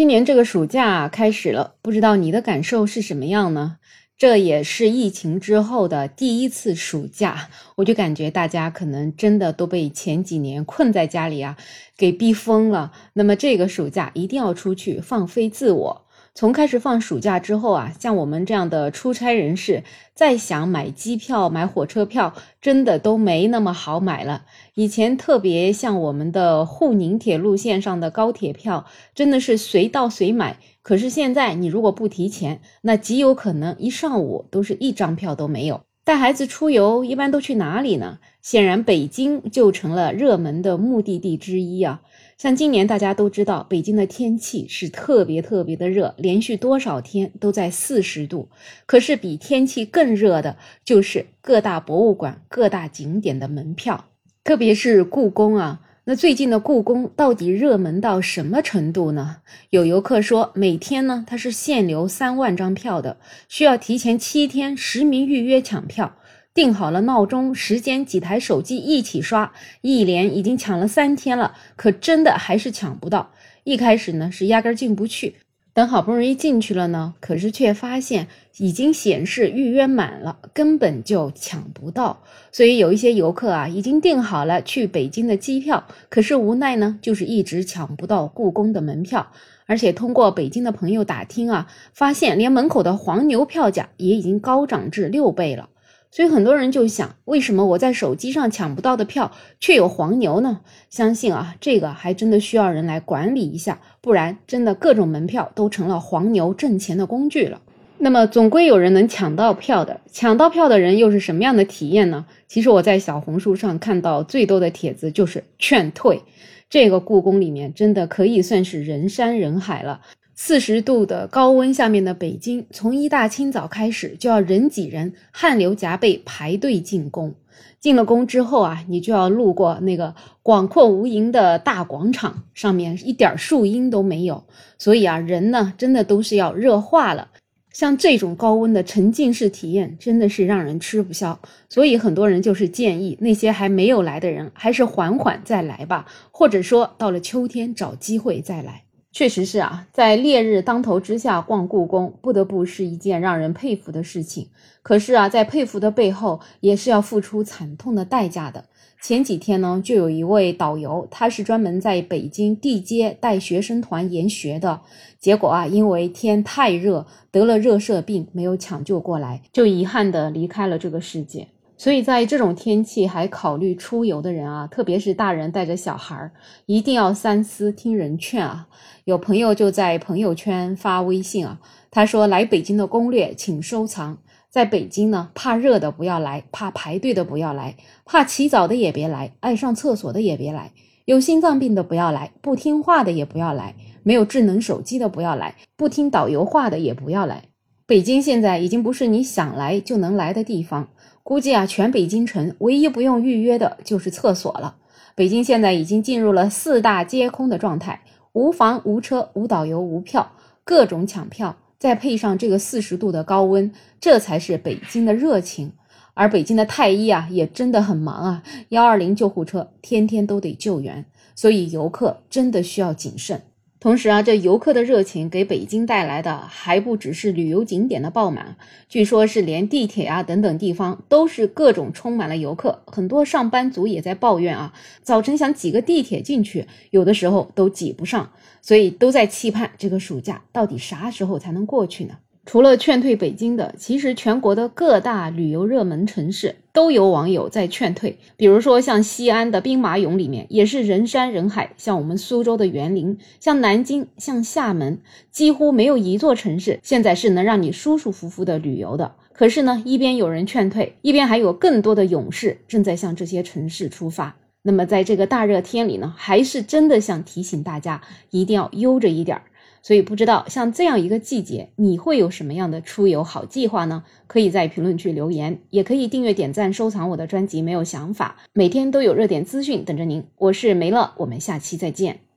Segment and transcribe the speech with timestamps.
[0.00, 3.76] 今年这个暑假开始了，不知道你的感受是什么样呢？
[4.16, 11.58] 这也是疫情之后的第一次暑假，我就感觉大家可能真的都被前几年困在家里啊，
[11.98, 12.92] 给逼疯了。
[13.12, 16.06] 那么这个暑假一定要出去放飞自我。
[16.32, 19.82] 从开始放暑假之后啊，像我们这样的出差人士，
[20.14, 24.44] 再想买机票、买火车票，真的都没那么好买了。
[24.74, 30.58] 以前特别像我们的沪宁铁路线上的高铁票，真的是随到随买。
[30.82, 35.82] 可是现在，你如果不提前，那极有可能一上午都是一张票都没有。
[36.02, 38.18] 带孩子出游，一般都去哪里呢？
[38.42, 42.00] 显然，北京就成了热门的目的地之一啊。
[42.38, 48.48] 像今年大家都知道，北京的天气是特别特别的热，连续多少天都在四十度。
[48.86, 54.06] 可是比天气更热的就是各大博物馆、各大景点的门票，
[54.42, 55.82] 特别是故宫啊。
[56.04, 59.36] 那最近的故宫到底热门到什么程度呢？
[59.68, 66.16] 有游客说，每天呢它是限流三万张票的，需要提前七天实名预约抢票。
[66.54, 73.32] 定好了闹钟时间，几台手机一起刷，一连已经抢了三天了，可真的还是抢不到。
[73.64, 75.36] 一开始呢是压根进不去，
[75.72, 78.26] 等好不容易进去了呢，可是却发现
[78.58, 82.22] 已经显示预约满了，根本就抢不到。
[82.50, 89.30] 所以有一些游客啊，已经订好了去北京的机票，可是无奈呢，就是一直抢不到故宫的门票。
[89.66, 95.68] 而且通过北京的朋友打听啊，发现连门口的黄牛票价也已经高涨至六倍了。
[96.10, 99.30] 所以很多人就想，为什么我在手机上抢不到的票，
[99.60, 100.60] 却有黄牛呢？
[100.88, 107.60] 相信啊，这个还真的需要人来管理一下，不然真的各种门票都成了黄牛挣钱的工具了。
[107.98, 112.26] 那么总归有人能抢到票的，抢到票的人又是什么样的体验呢？
[112.48, 116.22] 其实我在小红书上看到最多的帖子就是劝退，
[116.68, 120.00] 这个故宫里面真的可以算是人山人海了。
[120.42, 127.34] 四十度的高温下面的北京，从一大清早开始就要人挤人、汗流浃背排队进宫。
[127.78, 134.42] 进了宫之后啊，你就要路过那个广阔无垠的大广场，上面一点树荫都没有，
[134.78, 137.28] 所以啊，人呢真的都是要热化了。
[137.70, 141.38] 像这种高温的沉浸式体验，真的是让人吃不消。
[141.68, 148.84] 所以很多人就是建议那些还没有来的人，还是缓缓再来吧，或者说到了秋天找机会再来。
[149.12, 154.48] 确实是啊，在烈日当头之下逛故宫，不得不是一件让人佩服的事情。
[154.82, 158.64] 可是啊，在佩服的背后，也是要付出惨痛的代价的。
[159.02, 164.80] 前几天呢，就有一位导游，他是专门在北京地接带学生团研学的，
[165.18, 171.48] 结果啊，因为天太热，得了热射病，没有抢救过来，就遗憾的离开了这个世界。
[171.80, 176.32] 所以在这种天气还考虑出游的人啊，特别是大人带着小孩儿，
[176.66, 178.68] 一定要三思，听人劝啊。
[179.04, 181.58] 有朋友就在朋友圈发微信啊，
[181.90, 184.18] 他说来北京的攻略请收藏。
[184.50, 187.74] 在北京呢，怕热的不要来，怕排队的不要来，
[188.04, 190.72] 怕起早的也别来，爱上厕所的也别来，
[191.06, 197.44] 有心脏病的不要来，不听话的也不要来，没有智能手机的不要来，不听导游话的也不要来。
[197.90, 200.90] 北京现在已经不是你想来就能来的地方。
[201.24, 204.76] 估计啊，全北京城唯一不用预约的就是厕所了。
[205.16, 208.00] 北京现在已经进入了四大皆空的状态，
[208.32, 210.30] 无房、无车、无导游、无票，
[210.62, 215.72] 各种抢票，再配上这个四十度的高温，这才是北京的热情。
[216.14, 223.42] 而北京的太医啊，也真的很忙啊，幺二零救护车天天都得救援，所以游客真的需要谨慎。
[223.80, 228.56] 同时啊，这游客的热情给北京带来的还不只是旅游景点的爆满，
[228.90, 232.82] 据说是连地铁啊等等地方都是各种充满了游客。
[232.84, 238.30] 很多上班族也在抱怨啊，早晨想挤个地铁进去，有的时候都挤不上，
[238.60, 242.18] 所以都在期盼这个暑假到底啥时候才能过去呢？
[242.50, 248.18] 除了劝退北京的，其实全国的各大旅游热门城市都有网友在劝退。
[248.36, 254.98] 比如说像西安的兵马俑里面也是人山人海，像我们苏州的园林，像南京、像厦门，
[255.30, 259.14] 几乎没有一座城市现在是能让你舒舒服服的旅游的。
[259.32, 264.34] 可是呢，一边有人劝退，一边还有更多的勇士正在向这些城市出发。
[264.62, 268.00] 那么在这个大热天里呢，还是真的想提醒大家，
[268.30, 269.44] 一定要悠着一点儿。
[269.82, 274.04] 所以不知道像这样一个季节，你会有什么样的出游好计划呢？
[274.26, 277.62] 可以在评论区留言，也可以订阅、点赞、收藏我的专辑。
[277.62, 280.24] 没有想法，每天都有热点资讯等着您。
[280.36, 282.29] 我是梅乐，我们下期再见。